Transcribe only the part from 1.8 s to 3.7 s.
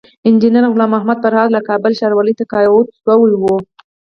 ښاروالۍ تقاعد شوی وو